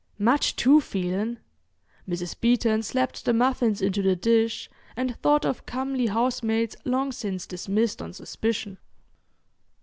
[0.17, 1.37] "Much too feelin'!"
[2.09, 2.33] Mrs.
[2.41, 8.01] Beeton slapped the muffins into the dish, and thought of comely housemaids long since dismissed
[8.01, 8.79] on suspicion.